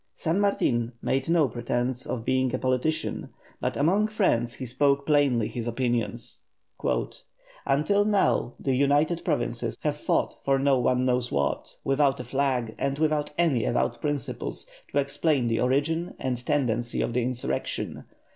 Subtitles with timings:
[0.15, 5.47] San Martin made no pretence of being a politician, but among friends he spoke plainly
[5.47, 6.41] his opinions:
[7.67, 12.73] "Until now the United Provinces have fought for no one knows what, without a flag,
[12.79, 18.05] and without any avowed principles to explain the origin and tendency of the insurrection.